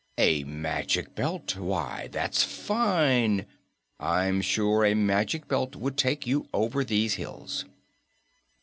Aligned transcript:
"A 0.17 0.43
Magic 0.45 1.13
Belt! 1.13 1.55
Why, 1.55 2.09
that's 2.11 2.41
fine. 2.43 3.45
I'm 3.99 4.41
sure 4.41 4.83
a 4.83 4.95
Magic 4.95 5.47
Belt 5.47 5.75
would 5.75 5.95
take 5.95 6.25
you 6.25 6.47
over 6.55 6.83
these 6.83 7.13
hills." 7.21 7.65